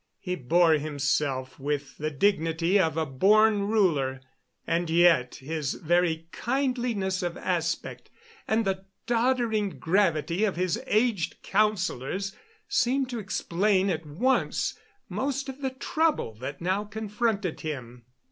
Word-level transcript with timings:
He 0.19 0.33
bore 0.35 0.73
himself 0.79 1.59
with 1.59 1.99
the 1.99 2.09
dignity 2.09 2.79
of 2.79 2.97
a 2.97 3.05
born 3.05 3.61
ruler, 3.67 4.19
and 4.65 4.89
yet 4.89 5.35
his 5.35 5.75
very 5.75 6.27
kindliness 6.31 7.21
of 7.21 7.37
aspect 7.37 8.09
and 8.47 8.65
the 8.65 8.85
doddering 9.05 9.77
gravity 9.77 10.43
of 10.43 10.55
his 10.55 10.81
aged 10.87 11.43
councilors, 11.43 12.35
seemed 12.67 13.11
to 13.11 13.19
explain 13.19 13.91
at 13.91 14.03
once 14.07 14.73
most 15.07 15.47
of 15.47 15.61
the 15.61 15.69
trouble 15.69 16.33
that 16.39 16.61
now 16.61 16.83
confronted 16.83 17.59
him. 17.59 18.05